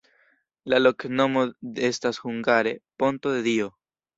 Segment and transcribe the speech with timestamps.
[0.73, 1.43] La loknomo
[1.91, 2.73] estas hungare:
[3.05, 3.71] ponto-de-Dio.